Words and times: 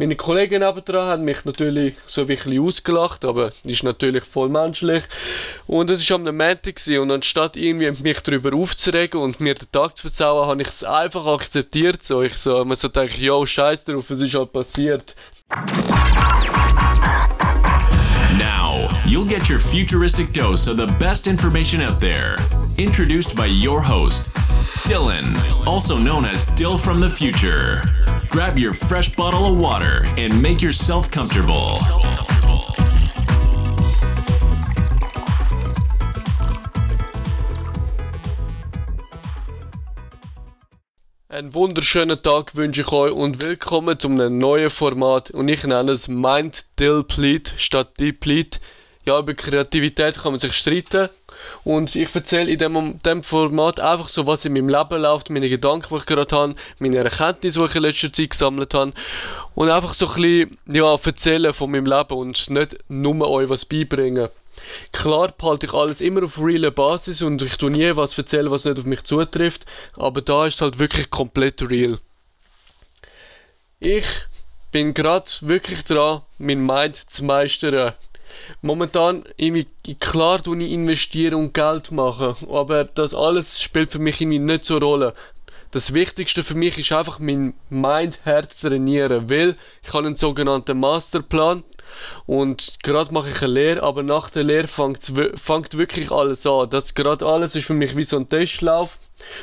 Meine 0.00 0.16
Kollegen 0.16 0.62
nebenan 0.62 1.08
haben 1.08 1.24
mich 1.24 1.44
natürlich 1.44 1.94
so 2.06 2.22
ein 2.22 2.26
bisschen 2.26 2.58
ausgelacht, 2.58 3.22
aber 3.22 3.52
ist 3.64 3.82
natürlich 3.82 4.24
voll 4.24 4.48
menschlich. 4.48 5.04
Und 5.66 5.90
es 5.90 6.08
war 6.08 6.16
am 6.16 6.38
Montag 6.38 6.80
und 6.98 7.12
anstatt 7.12 7.54
irgendwie 7.54 7.90
mich 8.02 8.20
darüber 8.20 8.56
aufzuregen 8.56 9.20
und 9.20 9.40
mir 9.40 9.54
den 9.54 9.70
Tag 9.70 9.98
zu 9.98 10.08
versauen, 10.08 10.48
habe 10.48 10.62
ich 10.62 10.68
es 10.68 10.84
einfach 10.84 11.26
akzeptiert. 11.26 12.02
So, 12.02 12.22
ich 12.22 12.32
so, 12.32 12.64
man 12.64 12.78
so 12.78 12.88
denke, 12.88 13.20
yo, 13.20 13.44
scheiß 13.44 13.84
drauf, 13.84 14.08
es 14.08 14.22
ist 14.22 14.32
halt 14.32 14.54
passiert. 14.54 15.14
Now, 18.38 18.88
you'll 19.04 19.28
get 19.28 19.50
your 19.50 19.60
futuristic 19.60 20.32
dose 20.32 20.66
of 20.66 20.78
the 20.78 20.86
best 20.98 21.26
information 21.26 21.82
out 21.82 22.00
there. 22.00 22.38
Introduced 22.78 23.36
by 23.36 23.46
your 23.46 23.82
host, 23.82 24.32
Dylan, 24.88 25.36
also 25.66 25.98
known 25.98 26.24
as 26.24 26.46
Dill 26.54 26.78
from 26.78 27.02
the 27.02 27.10
Future. 27.10 27.82
Grab 28.30 28.60
your 28.60 28.74
fresh 28.74 29.16
bottle 29.16 29.44
of 29.44 29.58
water 29.58 30.06
and 30.16 30.40
make 30.40 30.62
yourself 30.62 31.10
comfortable. 31.10 31.80
Einen 41.28 41.52
wunderschönen 41.54 42.22
Tag 42.22 42.54
wünsche 42.54 42.82
ich 42.82 42.92
euch 42.92 43.10
und 43.10 43.42
willkommen 43.42 43.98
zu 43.98 44.06
einem 44.06 44.38
neuen 44.38 44.70
Format 44.70 45.32
und 45.32 45.48
ich 45.48 45.64
nenne 45.64 45.90
es 45.90 46.06
Mind 46.06 46.78
Deplete 46.78 47.54
statt 47.56 47.98
Deplete. 47.98 48.60
Ja, 49.06 49.18
über 49.18 49.32
Kreativität 49.32 50.18
kann 50.18 50.32
man 50.32 50.40
sich 50.40 50.52
streiten 50.52 51.08
und 51.64 51.96
ich 51.96 52.14
erzähle 52.14 52.50
in 52.50 52.58
dem, 52.58 53.00
dem 53.02 53.22
Format 53.22 53.80
einfach 53.80 54.08
so, 54.08 54.26
was 54.26 54.44
in 54.44 54.52
meinem 54.52 54.68
Leben 54.68 55.00
läuft, 55.00 55.30
meine 55.30 55.48
Gedanken, 55.48 55.88
die 55.90 55.96
ich 55.96 56.06
gerade 56.06 56.36
habe, 56.36 56.54
meine 56.78 56.98
Erkenntnisse, 56.98 57.60
die 57.60 57.64
ich 57.64 57.74
in 57.76 57.82
letzter 57.82 58.12
Zeit 58.12 58.30
gesammelt 58.30 58.74
habe 58.74 58.92
und 59.54 59.70
einfach 59.70 59.94
so 59.94 60.06
ein 60.06 60.14
bisschen 60.22 60.58
ja, 60.66 60.94
erzählen 61.02 61.54
von 61.54 61.70
meinem 61.70 61.86
Leben 61.86 62.14
und 62.14 62.50
nicht 62.50 62.76
nur 62.88 63.30
euch 63.30 63.48
was 63.48 63.64
beibringen. 63.64 64.28
Klar 64.92 65.32
behalte 65.32 65.66
ich 65.66 65.72
alles 65.72 66.00
immer 66.00 66.24
auf 66.24 66.38
realer 66.38 66.70
Basis 66.70 67.22
und 67.22 67.40
ich 67.42 67.56
tue 67.56 67.70
nie 67.70 67.96
was 67.96 68.16
erzählen, 68.18 68.50
was 68.50 68.66
nicht 68.66 68.78
auf 68.78 68.84
mich 68.84 69.04
zutrifft, 69.04 69.66
aber 69.96 70.20
da 70.20 70.46
ist 70.46 70.56
es 70.56 70.60
halt 70.60 70.78
wirklich 70.78 71.10
komplett 71.10 71.68
real. 71.68 71.98
Ich 73.78 74.06
bin 74.72 74.94
gerade 74.94 75.30
wirklich 75.40 75.84
dran, 75.84 76.20
mein 76.38 76.64
Mind 76.64 76.96
zu 76.96 77.24
meistern. 77.24 77.94
Momentan, 78.62 79.24
irgendwie, 79.36 79.66
klar 79.98 80.42
tue 80.42 80.62
ich 80.62 80.72
investieren 80.72 81.34
und 81.34 81.54
Geld 81.54 81.90
machen, 81.90 82.36
aber 82.50 82.84
das 82.84 83.14
alles 83.14 83.60
spielt 83.62 83.92
für 83.92 83.98
mich 83.98 84.20
irgendwie 84.20 84.38
nicht 84.38 84.64
so 84.64 84.76
eine 84.76 84.84
Rolle. 84.84 85.14
Das 85.72 85.94
Wichtigste 85.94 86.42
für 86.42 86.56
mich 86.56 86.78
ist 86.78 86.92
einfach 86.92 87.20
mein 87.20 87.54
Mind 87.68 88.20
hart 88.24 88.52
zu 88.52 88.68
trainieren, 88.68 89.30
weil 89.30 89.56
ich 89.82 89.92
habe 89.92 90.06
einen 90.06 90.16
sogenannten 90.16 90.80
Masterplan, 90.80 91.62
und 92.26 92.78
gerade 92.82 93.12
mache 93.12 93.30
ich 93.30 93.42
eine 93.42 93.52
Lehre, 93.52 93.82
aber 93.82 94.02
nach 94.02 94.30
der 94.30 94.44
Lehre 94.44 94.66
fängt, 94.66 95.12
fängt 95.36 95.76
wirklich 95.76 96.10
alles 96.10 96.46
an. 96.46 96.70
Das 96.70 96.94
gerade 96.94 97.26
alles 97.26 97.54
ist 97.54 97.66
für 97.66 97.74
mich 97.74 97.96
wie 97.96 98.04
so 98.04 98.16
ein 98.16 98.28
Testlauf. 98.28 98.98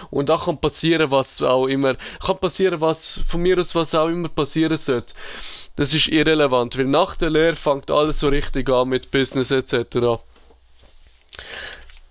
Und 0.09 0.29
da 0.29 0.37
kann 0.37 0.57
passieren, 0.57 1.11
was 1.11 1.41
auch 1.41 1.67
immer, 1.67 1.95
kann 2.25 2.39
passieren, 2.39 2.81
was 2.81 3.19
von 3.27 3.41
mir 3.41 3.59
aus 3.59 3.75
was 3.75 3.93
auch 3.93 4.07
immer 4.07 4.29
passieren 4.29 4.77
sollte. 4.77 5.13
Das 5.77 5.93
ist 5.93 6.09
irrelevant, 6.09 6.77
weil 6.77 6.85
nach 6.85 7.15
der 7.15 7.29
Lehre 7.29 7.55
fängt 7.55 7.89
alles 7.89 8.19
so 8.19 8.27
richtig 8.27 8.69
an 8.69 8.89
mit 8.89 9.09
Business 9.11 9.51
etc 9.51 10.19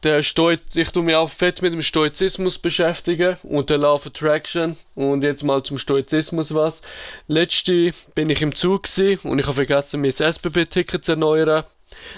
der 0.06 0.22
Stoiz 0.22 0.60
ich 0.74 0.90
tue 0.90 1.02
mich 1.02 1.16
auch 1.16 1.30
fett 1.30 1.62
mit 1.62 1.72
dem 1.72 1.82
Stoizismus 1.82 2.58
beschäftigen 2.58 3.36
und 3.42 3.70
der 3.70 3.78
Law 3.78 3.94
of 3.94 4.06
Attraction. 4.06 4.76
Und 4.94 5.24
jetzt 5.24 5.42
mal 5.42 5.62
zum 5.64 5.78
Stoizismus 5.78 6.54
was. 6.54 6.82
Letzte 7.26 7.92
bin 8.14 8.30
ich 8.30 8.40
im 8.40 8.54
Zug 8.54 8.84
und 9.24 9.38
ich 9.38 9.46
habe 9.46 9.54
vergessen, 9.54 10.00
mein 10.00 10.10
SBB-Ticket 10.10 11.04
zu 11.04 11.12
erneuern. 11.12 11.64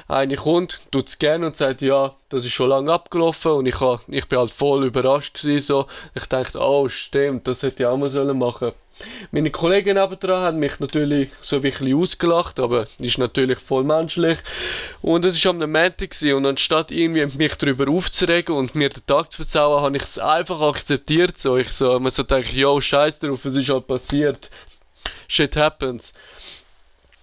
Eine 0.09 0.37
kommt, 0.37 0.91
tut 0.91 1.09
es 1.09 1.19
gerne 1.19 1.47
und 1.47 1.57
sagt, 1.57 1.83
ja, 1.83 2.15
das 2.31 2.45
ist 2.45 2.53
schon 2.53 2.71
lange 2.71 2.93
abgelaufen 2.93 3.53
und 3.53 3.67
ich, 3.67 3.81
habe, 3.81 4.01
ich 4.09 4.27
bin 4.27 4.39
halt 4.39 4.51
voll 4.51 4.85
überrascht 4.85 5.41
gewesen, 5.41 5.67
so. 5.67 5.87
Ich 6.15 6.27
dachte, 6.27 6.59
oh, 6.61 6.89
stimmt, 6.89 7.47
das 7.47 7.63
hätte 7.63 7.83
ich 7.83 7.87
auch 7.87 7.97
mal 7.97 8.11
sollen 8.11 8.39
machen 8.39 8.73
meine 9.31 9.51
Kollegen 9.51 9.97
nebenan 9.97 10.43
haben 10.43 10.59
mich 10.59 10.81
natürlich 10.81 11.31
so 11.41 11.57
ein 11.57 11.63
bisschen 11.63 11.95
ausgelacht, 11.95 12.59
aber 12.61 12.87
ist 12.99 13.19
natürlich 13.19 13.59
voll 13.59 13.85
menschlich. 13.85 14.39
Und 15.03 15.25
es 15.25 15.43
war 15.45 15.53
am 15.53 15.73
Montag 15.73 16.15
und 16.35 16.47
anstatt 16.47 16.91
irgendwie 16.91 17.27
mich 17.39 17.55
darüber 17.55 17.89
aufzuregen 17.89 18.55
und 18.55 18.75
mir 18.75 18.89
den 18.89 19.07
Tag 19.07 19.33
zu 19.33 19.37
versauen, 19.37 19.83
habe 19.83 19.97
ich 19.97 20.03
es 20.03 20.19
einfach 20.19 20.61
akzeptiert. 20.61 21.39
So, 21.39 21.57
ich 21.57 21.71
so, 21.71 21.99
man 22.01 22.11
so 22.11 22.23
denke, 22.23 22.57
yo, 22.57 22.81
scheiß 22.81 23.21
drauf, 23.21 23.45
es 23.45 23.57
ist 23.57 23.69
halt 23.69 23.87
passiert. 23.87 24.51
Shit 25.29 25.57
happens. 25.57 26.13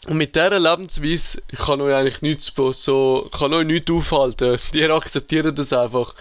Und 0.08 0.18
mit 0.18 0.36
dieser 0.36 0.60
Lebensweise 0.60 1.42
kann 1.58 1.82
euch 1.82 1.96
eigentlich 1.96 2.22
nichts, 2.22 2.54
so, 2.56 3.30
kann 3.36 3.54
euch 3.54 3.66
nichts 3.66 3.92
aufhalten. 3.92 4.58
Die 4.74 4.86
akzeptieren 4.86 5.56
das 5.56 5.74
einfach. 5.74 6.14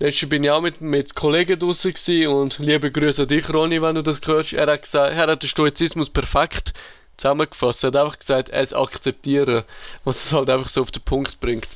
Letztes 0.00 0.28
bin 0.28 0.42
ich 0.42 0.50
auch 0.50 0.60
mit, 0.60 0.80
mit 0.80 1.14
Kollegen 1.14 1.58
draußen 1.58 2.26
und 2.26 2.58
liebe 2.58 2.90
Grüße 2.90 3.22
an 3.22 3.28
dich, 3.28 3.48
Ronny, 3.52 3.80
wenn 3.80 3.94
du 3.94 4.02
das 4.02 4.20
hörst. 4.24 4.54
Er 4.54 4.66
hat 4.66 4.82
gesagt, 4.82 5.14
er 5.14 5.28
hat 5.28 5.42
den 5.42 5.48
Stoizismus 5.48 6.10
perfekt 6.10 6.72
zusammengefasst. 7.16 7.84
Er 7.84 7.88
hat 7.88 7.96
einfach 7.96 8.18
gesagt, 8.18 8.50
es 8.50 8.72
akzeptieren, 8.72 9.62
was 10.04 10.26
es 10.26 10.32
halt 10.32 10.50
einfach 10.50 10.68
so 10.68 10.82
auf 10.82 10.90
den 10.90 11.02
Punkt 11.02 11.38
bringt. 11.38 11.68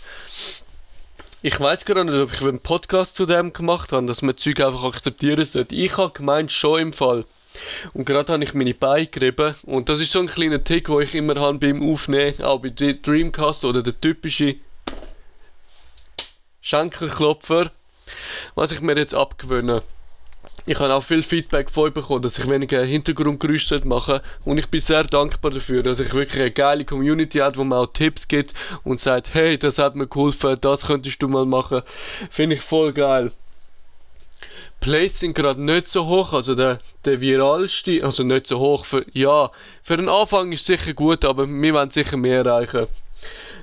Ich 1.42 1.58
weiß 1.58 1.84
gar 1.84 2.02
nicht, 2.02 2.14
ob 2.14 2.32
ich 2.32 2.40
einen 2.40 2.60
Podcast 2.60 3.16
zu 3.16 3.26
dem 3.26 3.52
gemacht 3.52 3.92
habe, 3.92 4.06
dass 4.06 4.22
man 4.22 4.36
Zeug 4.36 4.60
einfach 4.60 4.84
akzeptieren 4.84 5.44
sollte. 5.44 5.74
Ich 5.74 5.96
habe 5.96 6.12
gemeint, 6.12 6.50
schon 6.50 6.80
im 6.80 6.92
Fall. 6.92 7.24
Und 7.92 8.04
gerade 8.04 8.32
habe 8.32 8.44
ich 8.44 8.54
meine 8.54 8.74
Beine 8.74 9.06
gerieben. 9.06 9.54
Und 9.64 9.88
das 9.88 10.00
ist 10.00 10.12
so 10.12 10.20
ein 10.20 10.26
kleiner 10.26 10.62
Tick, 10.62 10.86
den 10.86 11.00
ich 11.00 11.14
immer 11.14 11.36
habe 11.36 11.58
beim 11.58 11.82
Aufnehmen, 11.92 12.42
auch 12.42 12.60
bei 12.60 12.70
Dreamcast 12.70 13.64
oder 13.64 13.82
der 13.82 14.00
typische 14.00 14.56
Schenkelklopfer, 16.60 17.70
was 18.54 18.72
ich 18.72 18.80
mir 18.80 18.96
jetzt 18.96 19.14
abgewöhne. 19.14 19.82
Ich 20.64 20.78
habe 20.78 20.94
auch 20.94 21.02
viel 21.02 21.22
Feedback 21.22 21.70
von 21.70 21.84
euch 21.84 21.94
bekommen, 21.94 22.22
dass 22.22 22.38
ich 22.38 22.48
weniger 22.48 22.84
Hintergrundgeräusche 22.84 23.80
machen 23.84 24.20
und 24.44 24.58
ich 24.58 24.68
bin 24.68 24.80
sehr 24.80 25.02
dankbar 25.02 25.50
dafür, 25.50 25.82
dass 25.82 25.98
ich 25.98 26.14
wirklich 26.14 26.40
eine 26.40 26.52
geile 26.52 26.84
Community 26.84 27.38
habe, 27.38 27.56
wo 27.56 27.64
man 27.64 27.80
auch 27.80 27.92
Tipps 27.92 28.28
gibt 28.28 28.54
und 28.84 29.00
sagt, 29.00 29.34
hey, 29.34 29.58
das 29.58 29.78
hat 29.78 29.96
mir 29.96 30.06
geholfen, 30.06 30.56
das 30.60 30.86
könntest 30.86 31.20
du 31.20 31.26
mal 31.26 31.46
machen. 31.46 31.82
Finde 32.30 32.54
ich 32.54 32.62
voll 32.62 32.92
geil. 32.92 33.32
Plays 34.82 35.20
sind 35.20 35.34
gerade 35.34 35.62
nicht 35.62 35.86
so 35.86 36.06
hoch, 36.06 36.32
also 36.32 36.56
der, 36.56 36.78
der 37.04 37.20
viralste, 37.20 38.02
also 38.02 38.24
nicht 38.24 38.48
so 38.48 38.58
hoch, 38.58 38.84
für, 38.84 39.06
ja, 39.12 39.48
für 39.84 39.96
den 39.96 40.08
Anfang 40.08 40.50
ist 40.50 40.66
sicher 40.66 40.92
gut, 40.92 41.24
aber 41.24 41.46
wir 41.46 41.72
wollen 41.72 41.90
sicher 41.90 42.16
mehr 42.16 42.44
erreichen. 42.44 42.88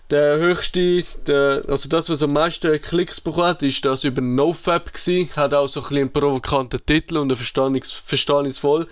Der 0.10 0.38
höchste, 0.38 1.04
der, 1.28 1.62
also 1.68 1.90
das, 1.90 2.10
was 2.10 2.24
am 2.24 2.32
meisten 2.32 2.82
Klicks 2.82 3.20
bekommen 3.20 3.58
ist 3.60 3.84
das 3.84 4.06
über 4.06 4.22
NoFap 4.22 4.94
gewesen, 4.94 5.30
hat 5.36 5.54
auch 5.54 5.68
so 5.68 5.84
ein 5.84 5.98
einen 5.98 6.10
provokanten 6.10 6.84
Titel 6.86 7.18
und 7.18 7.32
ein 7.32 7.36
verständnisvoll. 7.36 8.88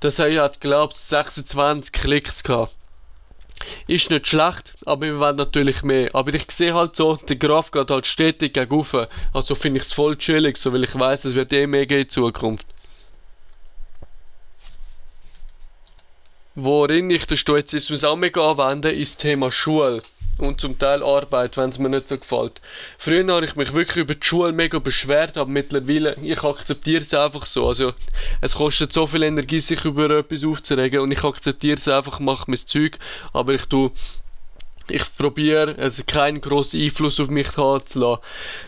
Das 0.00 0.18
hat, 0.18 0.60
glaube 0.62 0.94
ich, 0.94 0.98
26 0.98 1.92
Klicks 1.92 2.42
gehabt. 2.42 2.74
Ist 3.86 4.10
nicht 4.10 4.26
schlecht, 4.26 4.74
aber 4.84 5.06
wir 5.06 5.18
wollen 5.18 5.36
natürlich 5.36 5.82
mehr. 5.82 6.10
Aber 6.14 6.32
ich 6.34 6.50
sehe 6.50 6.74
halt 6.74 6.96
so, 6.96 7.16
der 7.16 7.36
Graph 7.36 7.70
geht 7.70 7.90
halt 7.90 8.06
stetig 8.06 8.54
gegen 8.54 8.84
Also 9.32 9.54
finde 9.54 9.78
ich 9.78 9.86
es 9.86 9.92
voll 9.92 10.16
chillig, 10.16 10.56
so, 10.56 10.72
weil 10.72 10.84
ich 10.84 10.98
weiß, 10.98 11.24
es 11.24 11.34
wird 11.34 11.52
eh 11.52 11.66
mehr 11.66 11.86
gehen 11.86 12.02
in 12.02 12.08
Zukunft. 12.08 12.66
Worin 16.54 17.10
ich 17.10 17.26
den 17.26 17.36
Stoizismus 17.36 18.04
auch 18.04 18.16
mega 18.16 18.50
anwende, 18.50 18.90
ist 18.90 19.16
das 19.16 19.22
Thema 19.22 19.52
Schule 19.52 20.02
und 20.38 20.60
zum 20.60 20.78
Teil 20.78 21.02
Arbeit, 21.02 21.56
wenn 21.56 21.70
es 21.70 21.78
mir 21.78 21.88
nicht 21.88 22.08
so 22.08 22.18
gefällt. 22.18 22.60
Früher 22.98 23.26
habe 23.32 23.44
ich 23.44 23.56
mich 23.56 23.72
wirklich 23.72 24.04
über 24.04 24.14
die 24.14 24.26
Schule 24.26 24.52
mega 24.52 24.78
beschwert, 24.78 25.36
aber 25.36 25.50
mittlerweile, 25.50 26.16
ich 26.22 26.42
akzeptiere 26.42 27.02
es 27.02 27.14
einfach 27.14 27.46
so. 27.46 27.68
Also, 27.68 27.92
es 28.40 28.54
kostet 28.54 28.92
so 28.92 29.06
viel 29.06 29.22
Energie, 29.22 29.60
sich 29.60 29.84
über 29.84 30.10
etwas 30.10 30.44
aufzuregen 30.44 31.00
und 31.00 31.10
ich 31.12 31.24
akzeptiere 31.24 31.76
es 31.76 31.88
einfach, 31.88 32.20
mache 32.20 32.50
mein 32.50 32.58
Zeug, 32.58 32.98
aber 33.32 33.54
ich 33.54 33.66
tue 33.66 33.90
ich 34.88 35.16
probiere, 35.16 35.76
also 35.78 36.02
keinen 36.06 36.40
grossen 36.40 36.80
Einfluss 36.80 37.18
auf 37.18 37.28
mich 37.28 37.56
haben 37.56 37.84
zu 37.86 38.00
lassen. 38.00 38.22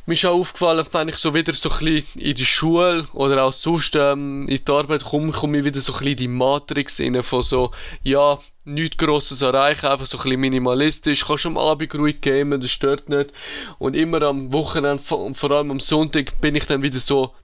Mir 0.07 0.15
ist 0.15 0.25
auch 0.25 0.39
aufgefallen, 0.39 0.87
wenn 0.93 1.09
ich 1.09 1.17
so 1.17 1.35
wieder 1.35 1.53
so 1.53 1.71
ein 1.71 1.79
bisschen 1.79 2.21
in 2.21 2.35
die 2.35 2.45
Schule 2.45 3.07
oder 3.13 3.45
auch 3.45 3.53
sonst 3.53 3.95
ähm, 3.95 4.49
in 4.49 4.65
die 4.65 4.73
Arbeit 4.73 5.05
komme, 5.05 5.33
komme 5.33 5.59
ich 5.59 5.65
wieder 5.65 5.81
so 5.81 5.93
ein 5.93 5.99
bisschen 5.99 6.13
in 6.13 6.17
die 6.17 6.29
Matrix 6.29 7.01
rein 7.01 7.23
von 7.23 7.43
so, 7.43 7.71
ja, 8.03 8.39
nichts 8.69 8.97
Grosses 8.97 9.43
erreichen, 9.43 9.87
einfach 9.87 10.07
so 10.07 10.19
ein 10.19 10.23
bisschen 10.23 10.41
minimalistisch. 10.41 11.27
Kannst 11.27 11.47
am 11.47 11.59
Abend 11.59 11.95
ruhig 11.95 12.21
gamen, 12.21 12.61
das 12.61 12.71
stört 12.71 13.09
nicht. 13.09 13.33
Und 13.79 13.97
immer 13.97 14.23
am 14.23 14.53
Wochenende, 14.53 15.03
vor 15.03 15.51
allem 15.51 15.71
am 15.71 15.81
Sonntag, 15.81 16.41
bin 16.41 16.55
ich 16.55 16.67
dann 16.67 16.83
wieder 16.83 17.01
so, 17.01 17.35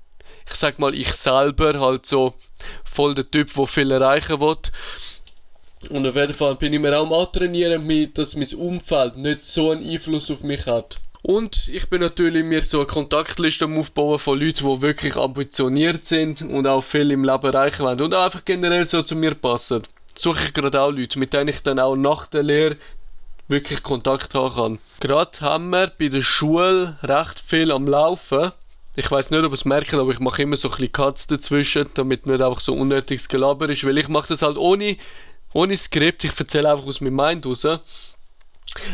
ich 0.49 0.55
sag 0.55 0.79
mal, 0.79 0.95
ich 0.95 1.13
selber 1.13 1.81
halt 1.81 2.07
so 2.07 2.35
voll 2.85 3.15
der 3.15 3.31
Typ, 3.31 3.53
der 3.53 3.67
viel 3.67 3.91
erreichen 3.91 4.41
will. 4.41 4.57
Und 5.91 6.07
auf 6.07 6.15
jeden 6.15 6.35
Fall 6.35 6.55
bin 6.55 6.73
ich 6.73 6.81
mir 6.81 6.99
auch 6.99 7.11
am 7.11 7.33
trainieren, 7.33 8.13
dass 8.15 8.37
mein 8.37 8.55
Umfeld 8.55 9.17
nicht 9.17 9.45
so 9.45 9.71
einen 9.71 9.89
Einfluss 9.89 10.31
auf 10.31 10.43
mich 10.43 10.67
hat. 10.67 11.01
Und 11.27 11.69
ich 11.69 11.89
bin 11.89 12.03
natürlich 12.03 12.45
mir 12.45 12.63
so 12.63 12.81
eine 12.81 12.87
Kontaktliste 12.87 13.65
am 13.65 13.79
Aufbauen 13.79 14.19
von 14.19 14.39
Leuten, 14.39 14.69
die 14.69 14.83
wirklich 14.83 15.17
ambitioniert 15.17 16.05
sind 16.05 16.43
und 16.43 16.67
auch 16.67 16.83
viel 16.83 17.11
im 17.11 17.25
Leben 17.25 17.45
erreichen 17.47 17.85
wollen 17.85 18.01
und 18.03 18.13
einfach 18.13 18.45
generell 18.45 18.85
so 18.85 19.01
zu 19.01 19.17
mir 19.17 19.35
passen. 19.35 19.83
Suche 20.19 20.45
ich 20.45 20.55
gerade 20.55 20.81
auch 20.81 20.91
Leute, 20.91 21.19
mit 21.19 21.33
denen 21.33 21.49
ich 21.49 21.63
dann 21.63 21.79
auch 21.79 21.97
nach 21.97 22.27
der 22.27 22.43
Lehre 22.43 22.77
wirklich 23.49 23.83
Kontakt 23.83 24.35
haben 24.35 24.55
kann. 24.55 24.79
Gerade 25.01 25.41
haben 25.41 25.71
wir 25.71 25.93
bei 25.99 26.09
der 26.09 26.23
Schule 26.23 26.99
recht 27.03 27.41
viel 27.41 27.73
am 27.73 27.87
Laufen. 27.87 28.53
Ich 28.97 29.11
weiß 29.11 29.31
nicht, 29.31 29.45
ob 29.45 29.53
es 29.53 29.65
merkt, 29.65 29.93
aber 29.95 30.13
ich 30.13 30.21
mache 30.21 30.43
immer 30.43 30.57
so 30.57 30.69
ein 30.69 30.73
bisschen 30.73 30.93
Cuts 30.93 31.27
dazwischen, 31.27 31.91
damit 31.95 32.27
nicht 32.27 32.41
einfach 32.41 32.61
so 32.61 32.75
unnötiges 32.75 33.29
Gelaber 33.29 33.69
ist, 33.69 33.85
weil 33.85 33.99
ich 33.99 34.09
mache 34.09 34.29
das 34.29 34.43
halt 34.43 34.57
ohne, 34.57 34.97
ohne 35.53 35.77
Skript, 35.77 36.23
ich 36.25 36.39
erzähle 36.39 36.71
einfach 36.71 36.87
aus 36.87 37.01
meinem 37.01 37.17
Mind 37.17 37.45
raus. 37.45 37.67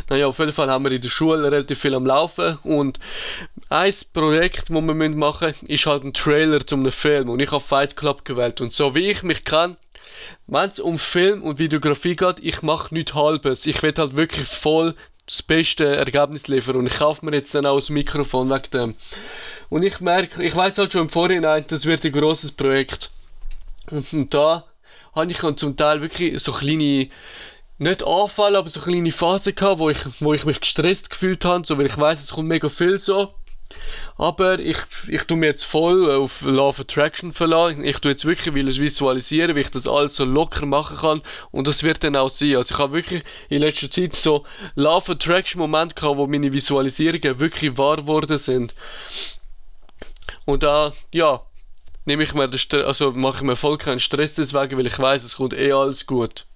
Naja, 0.09 0.27
auf 0.27 0.39
jeden 0.39 0.53
Fall 0.53 0.71
haben 0.71 0.85
wir 0.85 0.93
in 0.93 1.01
der 1.01 1.09
Schule 1.09 1.45
relativ 1.45 1.81
viel 1.81 1.95
am 1.95 2.07
Laufen 2.07 2.59
und 2.65 2.99
ein 3.69 3.95
Projekt, 4.13 4.63
das 4.63 4.71
wir 4.71 4.81
machen 4.81 5.15
müssen, 5.15 5.67
ist 5.67 5.87
halt 5.87 6.05
ein 6.05 6.13
Trailer 6.13 6.67
zu 6.67 6.77
einem 6.77 6.93
Film 6.93 7.31
und 7.31 7.41
ich 7.41 7.51
habe 7.51 7.63
Fight 7.63 7.97
Club 7.97 8.25
gewählt 8.25 8.61
und 8.61 8.73
so 8.73 8.95
wie 8.95 9.11
ich 9.11 9.23
mich 9.23 9.45
kann, 9.45 9.77
wenn 10.47 10.71
es 10.71 10.81
um 10.81 10.99
Film 10.99 11.43
und 11.43 11.59
Videografie 11.59 12.17
geht, 12.17 12.41
ich 12.41 12.63
mache 12.63 12.95
nichts 12.95 13.15
Halbes. 13.15 13.67
Ich 13.67 13.83
will 13.83 13.95
halt 13.97 14.17
wirklich 14.17 14.47
voll 14.47 14.95
das 15.27 15.43
beste 15.43 15.97
Ergebnis 15.97 16.49
liefern 16.49 16.77
und 16.77 16.87
ich 16.87 16.99
kaufe 16.99 17.25
mir 17.25 17.33
jetzt 17.33 17.55
dann 17.55 17.67
auch 17.67 17.77
das 17.77 17.89
Mikrofon 17.89 18.51
wegen 18.51 18.71
dem. 18.73 18.95
Und 19.69 19.85
ich 19.85 20.01
merke, 20.01 20.43
ich 20.43 20.57
weiß 20.57 20.79
halt 20.79 20.93
schon 20.93 21.03
im 21.03 21.09
Vorhinein, 21.09 21.65
das 21.69 21.87
wird 21.87 22.05
ein 22.05 22.13
großes 22.13 22.53
Projekt. 22.53 23.11
Und 23.91 24.35
da 24.35 24.65
habe 25.15 25.31
ich 25.31 25.39
dann 25.39 25.57
zum 25.57 25.77
Teil 25.77 26.01
wirklich 26.03 26.41
so 26.43 26.53
kleine, 26.53 27.09
nicht 27.79 28.05
Anfall, 28.05 28.57
aber 28.57 28.69
so 28.69 28.81
kleine 28.81 29.13
Phasen 29.13 29.55
gehabt, 29.55 29.79
wo 29.79 29.91
ich, 29.91 29.99
wo 30.21 30.35
ich 30.35 30.45
mich 30.45 30.61
gestresst 30.61 31.11
gefühlt 31.11 31.45
habe, 31.45 31.65
so, 31.65 31.79
weil 31.79 31.87
ich 31.87 31.97
weiß, 31.97 32.21
es 32.21 32.31
kommt 32.31 32.49
mega 32.49 32.69
viel 32.69 32.99
so. 32.99 33.33
Aber 34.17 34.59
ich, 34.59 34.79
ich 35.09 35.23
tue 35.25 35.37
mir 35.37 35.47
jetzt 35.47 35.65
voll 35.65 36.11
auf 36.11 36.43
Love 36.43 36.83
Attraction 36.83 37.33
verlassen. 37.33 37.85
Ich 37.85 37.99
tue 37.99 38.11
jetzt 38.11 38.25
wirklich 38.25 38.55
visualisieren, 38.55 39.57
wie 39.57 39.61
ich 39.61 39.71
das 39.71 39.87
alles 39.87 40.17
so 40.17 40.25
locker 40.25 40.67
machen 40.67 40.99
kann. 40.99 41.23
Und 41.51 41.67
das 41.67 41.83
wird 41.83 42.05
dann 42.05 42.17
auch 42.17 42.29
sein. 42.29 42.57
Also 42.57 42.75
ich 42.75 42.79
habe 42.79 42.93
wirklich 42.93 43.23
in 43.49 43.61
letzter 43.61 43.91
Zeit 43.91 44.15
so 44.15 44.45
Love 44.75 45.13
Attraction 45.13 45.61
Momente 45.61 45.95
gehabt, 45.95 46.17
wo 46.17 46.27
meine 46.27 46.53
Visualisierungen 46.53 47.39
wirklich 47.39 47.79
wahr 47.79 47.97
geworden 47.97 48.39
sind. 48.39 48.75
Und 50.45 50.63
da, 50.63 50.93
ja, 51.13 51.43
nehme 52.05 52.23
ich 52.25 52.35
mir 52.35 52.49
den 52.49 52.83
also 52.83 53.13
mache 53.13 53.39
ich 53.39 53.43
mir 53.43 53.57
voll 53.57 53.79
keinen 53.79 54.01
Stress 54.01 54.35
deswegen, 54.35 54.77
weil 54.77 54.87
ich 54.87 54.99
weiß, 54.99 55.25
es 55.25 55.37
kommt 55.37 55.55
eh 55.55 55.73
alles 55.73 56.07
gut. 56.07 56.47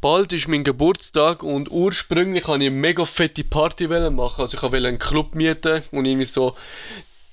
Bald 0.00 0.32
ist 0.32 0.46
mein 0.46 0.62
Geburtstag 0.62 1.42
und 1.42 1.70
ursprünglich 1.72 2.46
wollte 2.46 2.64
ich 2.64 2.70
eine 2.70 2.78
mega 2.78 3.04
fette 3.04 3.42
Party 3.42 3.88
machen. 3.88 4.42
Also 4.42 4.56
ich 4.56 4.62
wollte 4.62 4.86
einen 4.86 4.98
Club 5.00 5.34
mieten 5.34 5.82
und 5.90 6.04
irgendwie 6.04 6.24
so 6.24 6.56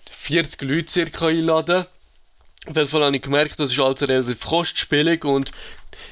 40 0.09 0.61
Leute 0.63 0.89
circa 0.89 1.27
einladen. 1.27 1.85
Auf 2.67 2.75
jeden 2.75 2.89
Fall 2.89 3.03
habe 3.03 3.15
ich 3.15 3.21
gemerkt, 3.21 3.59
das 3.59 3.71
ist 3.71 3.79
alles 3.79 4.01
relativ 4.01 4.43
kostspielig 4.43 5.23
und 5.23 5.51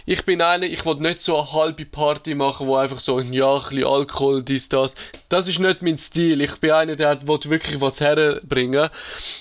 ich 0.05 0.23
bin 0.25 0.41
einer, 0.41 0.65
ich 0.67 0.85
will 0.85 0.95
nicht 0.95 1.21
so 1.21 1.39
eine 1.39 1.51
halbe 1.53 1.85
Party 1.85 2.35
machen, 2.35 2.67
wo 2.67 2.75
einfach 2.75 2.99
so, 2.99 3.19
ja, 3.19 3.55
ein 3.55 3.63
bisschen 3.63 3.85
Alkohol, 3.85 4.43
dies, 4.43 4.69
das. 4.69 4.93
Das 5.29 5.47
ist 5.47 5.59
nicht 5.59 5.81
mein 5.81 5.97
Stil. 5.97 6.41
Ich 6.41 6.57
bin 6.57 6.71
einer, 6.71 6.95
der 6.95 7.27
will 7.27 7.39
wirklich 7.45 7.81
was 7.81 7.99
herbringen 7.99 8.89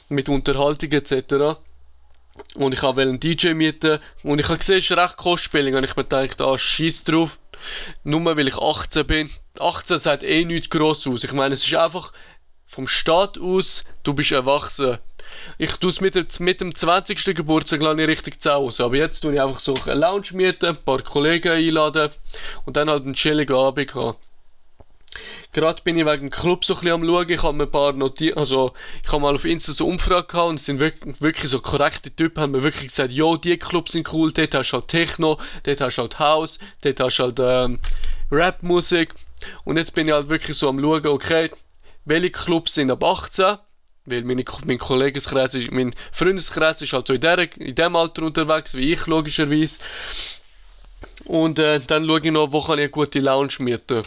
mit 0.09 0.31
Unterhaltung 0.31 0.91
etc. 0.93 1.59
Und 2.55 2.75
ich 2.75 2.83
wollte 2.83 3.03
einen 3.03 3.21
DJ 3.21 3.53
mieten 3.55 3.99
und 4.23 4.39
ich 4.39 4.49
habe 4.49 4.59
gesehen, 4.59 4.79
es 4.79 4.91
ist 4.91 4.97
recht 4.97 5.17
kostspielig 5.17 5.75
und 5.75 5.85
ich 5.85 5.97
mir 5.97 6.05
gedacht, 6.05 6.41
ah, 6.41 6.57
scheiß 6.57 7.05
drauf. 7.05 7.39
Nur 8.05 8.25
weil 8.25 8.49
ich 8.49 8.57
18 8.57 9.07
bin. 9.07 9.31
18 9.59 9.99
sieht 9.99 10.23
eh 10.23 10.45
nichts 10.45 10.71
gross 10.71 11.07
aus. 11.07 11.25
Ich 11.25 11.33
meine, 11.33 11.55
es 11.55 11.67
ist 11.67 11.75
einfach 11.75 12.13
vom 12.67 12.89
Staat 12.89 13.39
aus, 13.39 13.85
du 14.03 14.15
bist 14.15 14.33
erwachsen. 14.33 14.99
Ich 15.59 15.77
tue 15.77 15.91
es 15.91 16.01
mit, 16.01 16.15
dem, 16.15 16.27
mit 16.41 16.61
dem 16.61 16.75
20. 16.75 17.37
Geburtstag 17.37 17.81
nicht 17.81 18.09
richtig 18.09 18.41
zu 18.41 18.53
Hause. 18.53 18.85
Aber 18.85 18.97
jetzt 18.97 19.21
tue 19.21 19.35
ich 19.35 19.41
einfach 19.41 19.61
so 19.61 19.75
eine 19.85 19.95
Lounge 19.95 20.29
mieten, 20.33 20.67
ein 20.67 20.77
paar 20.77 21.03
Kollegen 21.03 21.53
einladen 21.53 22.11
und 22.65 22.77
dann 22.77 22.91
halt 22.91 23.05
einen 23.05 23.15
chilligen 23.15 23.57
Abend 23.57 23.95
haben. 23.95 24.17
Gerade 25.53 25.83
bin 25.83 25.99
ich 25.99 26.07
wegen 26.07 26.29
dem 26.29 26.31
Club 26.31 26.65
so 26.65 26.75
ein 26.75 26.81
bisschen 26.81 26.95
am 26.95 27.07
schauen. 27.07 27.29
Ich 27.29 27.43
habe 27.43 27.63
ein 27.63 27.71
paar 27.71 27.93
notiert, 27.93 28.39
also 28.39 28.73
ich 29.05 29.13
habe 29.13 29.23
mal 29.23 29.35
auf 29.35 29.45
Insta 29.45 29.73
so 29.73 29.87
Umfrage 29.87 30.27
gehabt 30.27 30.49
und 30.49 30.55
es 30.57 30.65
sind 30.65 30.81
wirklich, 30.81 31.21
wirklich 31.21 31.51
so 31.51 31.61
korrekte 31.61 32.15
Typen, 32.15 32.41
haben 32.41 32.53
mir 32.53 32.63
wirklich 32.63 32.89
gesagt, 32.89 33.13
jo, 33.13 33.37
die 33.37 33.59
Clubs 33.59 33.93
sind 33.93 34.13
cool, 34.13 34.33
dort 34.33 34.55
hast 34.55 34.71
du 34.71 34.79
halt 34.79 34.89
Techno, 34.89 35.39
dort 35.65 35.81
hast 35.81 35.97
du 35.97 36.03
halt 36.03 36.19
House, 36.19 36.59
dort 36.81 37.01
hast 37.01 37.19
du 37.19 37.23
halt 37.25 37.41
ähm, 37.41 37.81
Rap-Musik. 38.31 39.15
Und 39.65 39.77
jetzt 39.77 39.95
bin 39.95 40.07
ich 40.07 40.13
halt 40.13 40.29
wirklich 40.29 40.57
so 40.57 40.69
am 40.69 40.81
schauen, 40.81 41.07
okay, 41.07 41.51
welche 42.05 42.31
Clubs 42.31 42.75
sind 42.75 42.91
ab 42.91 43.05
18 43.05 43.59
weil 44.05 44.25
meine, 44.25 44.45
mein 44.65 44.79
Kollegenkreis, 44.79 45.57
mein 45.71 45.93
Freundeskreis 46.11 46.83
ist 46.83 46.93
halt 46.93 47.07
so 47.07 47.15
in, 47.15 47.21
der, 47.21 47.39
in 47.57 47.75
dem 47.75 47.95
Alter 47.95 48.23
unterwegs, 48.23 48.75
wie 48.75 48.93
ich 48.93 49.07
logischerweise. 49.07 49.79
Und 51.25 51.59
äh, 51.59 51.79
dann 51.79 52.07
schaue 52.07 52.21
ich 52.21 52.33
noch, 52.33 52.53
wo 52.53 52.61
kann 52.61 52.79
ich 52.79 52.85
eine 52.85 52.91
gute 52.91 53.21
Lounge 53.21 53.55
mieten. 53.61 54.03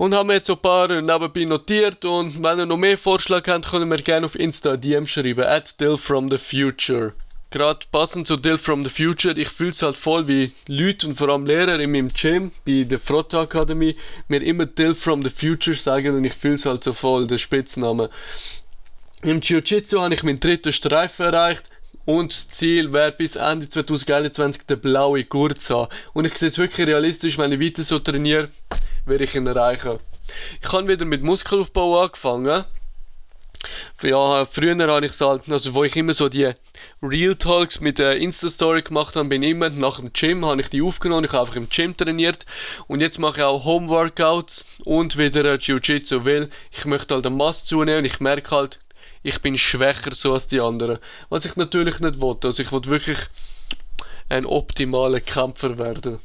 Und 0.00 0.14
haben 0.14 0.30
jetzt 0.30 0.48
ein 0.48 0.56
paar 0.56 0.88
nebenbei 0.88 1.44
notiert 1.44 2.06
und 2.06 2.42
wenn 2.42 2.58
ihr 2.58 2.64
noch 2.64 2.78
mehr 2.78 2.96
Vorschläge 2.96 3.52
habt, 3.52 3.68
können 3.68 3.90
wir 3.90 3.98
gerne 3.98 4.24
auf 4.24 4.34
Insta 4.34 4.78
DM 4.78 5.06
schreiben, 5.06 5.44
at 5.44 5.78
Dill 5.78 5.98
from 5.98 6.30
the 6.30 6.38
Future. 6.38 7.12
Gerade 7.50 7.80
passend 7.92 8.26
zu 8.26 8.38
Dill 8.38 8.56
from 8.56 8.82
the 8.82 8.88
Future, 8.88 9.38
ich 9.38 9.50
fühle 9.50 9.72
es 9.72 9.82
halt 9.82 9.96
voll, 9.96 10.26
wie 10.26 10.52
Leute 10.68 11.06
und 11.06 11.16
vor 11.16 11.28
allem 11.28 11.44
Lehrer 11.44 11.78
in 11.78 11.92
meinem 11.92 12.08
Gym, 12.08 12.50
bei 12.64 12.84
der 12.84 12.98
Frotta 12.98 13.42
Academy, 13.42 13.94
mir 14.28 14.40
immer 14.40 14.64
Dill 14.64 14.94
from 14.94 15.20
the 15.20 15.28
Future 15.28 15.76
sagen 15.76 16.16
und 16.16 16.24
ich 16.24 16.32
fühle 16.32 16.54
es 16.54 16.64
halt 16.64 16.82
so 16.82 16.94
voll, 16.94 17.26
der 17.26 17.36
Spitzname. 17.36 18.08
Im 19.20 19.42
Jiu-Jitsu 19.42 20.00
habe 20.00 20.14
ich 20.14 20.22
meinen 20.22 20.40
dritten 20.40 20.72
Streifen 20.72 21.26
erreicht 21.26 21.68
und 22.06 22.32
das 22.32 22.48
Ziel 22.48 22.94
wäre 22.94 23.12
bis 23.12 23.36
Ende 23.36 23.68
2021 23.68 24.64
den 24.64 24.80
blauen 24.80 25.28
Gurt 25.28 25.60
zu 25.60 25.76
haben. 25.76 25.92
Und 26.14 26.24
ich 26.24 26.38
sehe 26.38 26.48
es 26.48 26.56
wirklich 26.56 26.88
realistisch, 26.88 27.36
wenn 27.36 27.52
ich 27.52 27.60
weiter 27.60 27.82
so 27.82 27.98
trainiere, 27.98 28.48
werde 29.06 29.24
ich 29.24 29.34
ihn 29.34 29.46
erreichen. 29.46 29.98
Ich 30.62 30.72
habe 30.72 30.88
wieder 30.88 31.04
mit 31.04 31.22
Muskelaufbau 31.22 32.02
angefangen. 32.02 32.64
Ja, 34.02 34.46
früher 34.46 34.88
habe 34.88 35.04
ich 35.04 35.12
es 35.12 35.20
halt, 35.20 35.42
also 35.50 35.74
wo 35.74 35.84
ich 35.84 35.94
immer 35.94 36.14
so 36.14 36.30
die 36.30 36.50
Real 37.02 37.34
Talks 37.34 37.80
mit 37.80 37.98
der 37.98 38.16
Insta-Story 38.16 38.82
gemacht 38.82 39.16
habe, 39.16 39.28
bin 39.28 39.42
ich 39.42 39.50
immer 39.50 39.68
nach 39.68 40.00
dem 40.00 40.10
Gym, 40.14 40.46
habe 40.46 40.62
ich 40.62 40.68
die 40.68 40.80
aufgenommen, 40.80 41.26
ich 41.26 41.32
habe 41.32 41.42
einfach 41.42 41.56
im 41.56 41.68
Gym 41.68 41.94
trainiert 41.94 42.46
und 42.86 43.00
jetzt 43.00 43.18
mache 43.18 43.40
ich 43.40 43.44
auch 43.44 43.64
Home-Workouts 43.64 44.64
und 44.84 45.18
wieder 45.18 45.54
Jiu-Jitsu, 45.56 46.24
weil 46.24 46.48
ich 46.70 46.86
möchte 46.86 47.14
halt 47.14 47.26
eine 47.26 47.36
Masse 47.36 47.66
zunehmen 47.66 47.98
und 47.98 48.04
ich 48.06 48.20
merke 48.20 48.50
halt, 48.56 48.78
ich 49.22 49.42
bin 49.42 49.58
schwächer 49.58 50.12
so 50.12 50.32
als 50.32 50.48
die 50.48 50.60
anderen. 50.60 50.98
Was 51.28 51.44
ich 51.44 51.56
natürlich 51.56 52.00
nicht 52.00 52.20
wollte. 52.20 52.48
Also 52.48 52.62
ich 52.62 52.72
wollte 52.72 52.88
wirklich 52.88 53.18
ein 54.30 54.46
optimaler 54.46 55.20
Kämpfer 55.20 55.76
werden. 55.78 56.20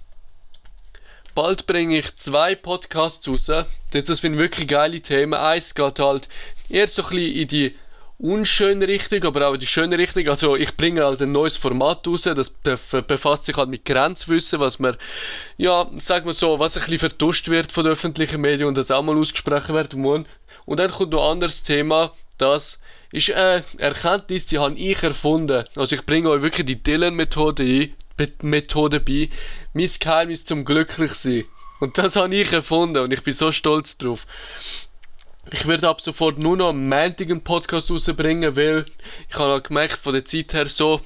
Bald 1.35 1.67
bringe 1.67 1.99
ich 1.99 2.15
zwei 2.15 2.55
Podcasts 2.55 3.27
raus. 3.27 3.51
Das 3.91 4.07
sind 4.07 4.37
wirklich 4.37 4.69
geile 4.69 5.01
Themen. 5.01 5.33
Eins 5.33 5.75
geht 5.75 5.99
halt 5.99 6.29
eher 6.69 6.87
so 6.87 7.03
ein 7.03 7.09
bisschen 7.09 7.35
in 7.35 7.47
die 7.49 7.75
unschöne 8.17 8.87
Richtung, 8.87 9.21
aber 9.25 9.49
auch 9.49 9.53
in 9.53 9.59
die 9.59 9.67
schöne 9.67 9.97
Richtung. 9.97 10.25
Also 10.29 10.55
ich 10.55 10.77
bringe 10.77 11.03
halt 11.03 11.21
ein 11.21 11.33
neues 11.33 11.57
Format 11.57 12.07
raus, 12.07 12.21
das 12.21 12.51
befasst 12.51 13.47
sich 13.47 13.57
halt 13.57 13.67
mit 13.67 13.83
Grenzwissen, 13.83 14.61
was 14.61 14.79
man, 14.79 14.95
ja, 15.57 15.85
sagen 15.97 16.25
wir 16.25 16.33
so, 16.33 16.57
was 16.57 16.77
ein 16.77 16.83
bisschen 16.83 16.99
vertuscht 16.99 17.49
wird 17.49 17.73
von 17.73 17.83
den 17.83 17.91
öffentlichen 17.91 18.39
Medien 18.39 18.69
und 18.69 18.77
das 18.77 18.89
auch 18.89 19.03
mal 19.03 19.17
ausgesprochen 19.17 19.75
werden 19.75 20.01
muss. 20.01 20.21
Und 20.63 20.79
dann 20.79 20.91
kommt 20.91 21.11
noch 21.11 21.25
ein 21.25 21.33
anderes 21.33 21.63
Thema, 21.63 22.13
das 22.37 22.79
ist 23.11 23.33
eine 23.33 23.61
Erkenntnis, 23.77 24.45
die 24.45 24.59
habe 24.59 24.75
ich 24.75 25.03
erfunden. 25.03 25.65
Also 25.75 25.95
ich 25.95 26.05
bringe 26.05 26.29
euch 26.29 26.41
wirklich 26.41 26.65
die 26.65 26.81
Dylan-Methode 26.81 27.63
ein, 27.63 27.93
Methode 28.41 28.99
bei. 28.99 29.29
Mein 29.73 29.89
Geheimnis 29.99 30.45
zum 30.45 30.65
Glücklichsein. 30.65 31.45
Und 31.79 31.97
das 31.97 32.15
habe 32.15 32.35
ich 32.35 32.51
erfunden 32.51 33.03
und 33.03 33.13
ich 33.13 33.21
bin 33.21 33.33
so 33.33 33.51
stolz 33.51 33.97
drauf. 33.97 34.25
Ich 35.51 35.67
werde 35.67 35.89
ab 35.89 36.01
sofort 36.01 36.39
nur 36.39 36.57
noch 36.57 36.69
am 36.69 36.89
Montag 36.89 37.29
einen 37.29 37.43
Podcast 37.43 37.91
rausbringen, 37.91 38.55
weil 38.55 38.85
ich 39.29 39.35
habe 39.37 39.61
gemerkt, 39.61 39.93
von 39.93 40.13
der 40.13 40.25
Zeit 40.25 40.53
her 40.53 40.65
so, 40.65 41.01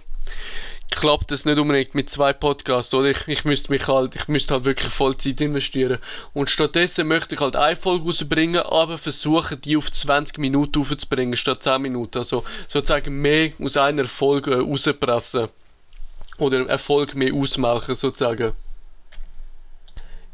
klappt 0.92 1.32
es 1.32 1.46
nicht 1.46 1.60
unbedingt 1.60 1.96
mit 1.96 2.10
zwei 2.10 2.34
Podcasts, 2.34 2.94
oder? 2.94 3.10
Ich, 3.10 3.28
ich 3.28 3.46
müsste 3.46 3.72
mich 3.72 3.88
halt, 3.88 4.16
ich 4.16 4.28
müsste 4.28 4.56
halt 4.56 4.66
wirklich 4.66 4.92
voll 4.92 5.18
Zeit 5.18 5.42
investieren. 5.42 6.00
Und 6.34 6.50
stattdessen 6.50 7.08
möchte 7.08 7.36
ich 7.36 7.42
halt 7.42 7.56
eine 7.56 7.76
Folge 7.76 8.06
rausbringen, 8.06 8.62
aber 8.62 8.98
versuchen, 8.98 9.62
die 9.62 9.78
auf 9.78 9.92
20 9.92 10.38
Minuten 10.40 10.82
aufzubringen, 10.82 11.38
statt 11.38 11.64
10 11.64 11.82
Minuten. 11.82 12.18
Also 12.18 12.44
sozusagen 12.68 13.22
mehr 13.22 13.52
aus 13.60 13.78
einer 13.78 14.06
Folge 14.06 14.52
äh, 14.52 14.60
rauspressen. 14.60 15.50
Oder 16.40 16.68
Erfolg 16.68 17.16
mehr 17.16 17.34
ausmachen, 17.34 17.96
sozusagen. 17.96 18.54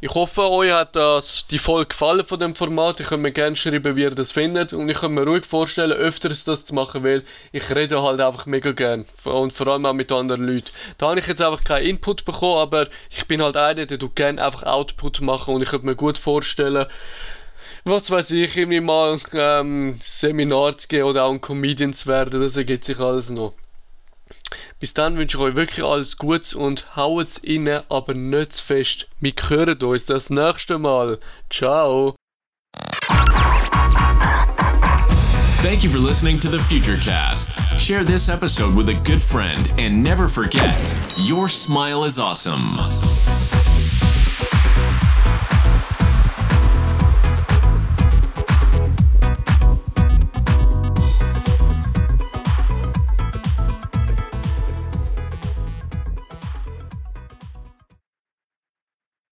Ich 0.02 0.14
hoffe, 0.14 0.52
euch 0.52 0.72
hat 0.72 0.96
das, 0.96 1.48
die 1.48 1.58
Folge 1.58 1.88
gefallen 1.88 2.24
von 2.24 2.40
dem 2.40 2.54
Format. 2.54 3.00
Ich 3.00 3.08
könnt 3.08 3.24
mir 3.24 3.32
gerne 3.32 3.56
schreiben, 3.56 3.96
wie 3.96 4.04
ihr 4.04 4.12
das 4.12 4.34
findet. 4.34 4.72
Und 4.72 4.88
ich 4.88 5.00
kann 5.00 5.14
mir 5.14 5.26
ruhig 5.26 5.46
vorstellen, 5.46 5.94
öfters 5.94 6.44
das 6.44 6.66
zu 6.66 6.76
machen, 6.76 7.04
weil 7.04 7.24
ich 7.52 7.74
rede 7.74 8.04
halt 8.04 8.20
einfach 8.20 8.46
mega 8.46 8.72
gern. 8.74 9.06
Und 9.24 9.52
vor 9.52 9.68
allem 9.68 9.86
auch 9.88 9.94
mit 9.94 10.12
anderen 10.12 10.44
Leuten. 10.46 10.70
Da 11.00 11.10
habe 11.10 11.20
ich 11.20 11.26
jetzt 11.26 11.42
einfach 11.42 11.64
keinen 11.64 11.88
Input 11.88 12.24
bekommen, 12.24 12.60
aber 12.60 12.88
ich 13.10 13.26
bin 13.26 13.42
halt 13.42 13.58
einer, 13.58 13.88
der 13.88 13.98
gerne 13.98 14.46
einfach 14.46 14.64
Output 14.64 15.22
machen 15.22 15.56
und 15.56 15.64
ich 15.64 15.70
könnte 15.70 15.88
mir 15.88 15.96
gut 15.96 16.20
vorstellen, 16.20 16.86
was 17.84 18.12
weiß 18.12 18.32
ich, 18.32 18.58
irgendwie 18.58 18.82
mal 18.82 19.18
ähm, 19.34 19.98
Seminar 20.04 20.78
zu 20.78 20.88
gehen 20.88 21.04
oder 21.04 21.24
auch 21.24 21.32
ein 21.32 21.42
Comedian 21.42 21.94
zu 21.94 22.08
werden. 22.08 22.42
Das 22.42 22.58
ergibt 22.58 22.84
sich 22.84 23.00
alles 23.00 23.30
noch. 23.30 23.54
Bis 24.80 24.94
dann 24.94 25.18
wünsche 25.18 25.38
ich 25.38 25.44
euch 25.44 25.56
wirklich 25.56 25.86
alles 25.86 26.18
Gutes 26.18 26.54
und 26.54 26.96
haut's 26.96 27.38
inne, 27.38 27.84
aber 27.90 28.14
nicht 28.14 28.54
zu 28.54 28.64
fest. 28.64 29.08
Wir 29.20 29.34
hören 29.48 29.82
uns 29.84 30.06
das 30.06 30.30
nächste 30.30 30.78
Mal. 30.78 31.20
Ciao. 31.50 32.16
Thank 35.62 35.84
you 35.84 35.90
for 35.90 35.98
listening 35.98 36.40
to 36.42 36.48
the 36.48 36.60
Futurecast. 36.60 37.58
Share 37.80 38.04
this 38.04 38.30
episode 38.30 38.76
with 38.76 38.88
a 38.90 38.94
good 39.04 39.22
friend 39.22 39.74
and 39.80 40.04
never 40.04 40.28
forget 40.28 40.96
your 41.18 41.48
smile 41.48 42.04
is 42.04 42.20
awesome. 42.20 43.25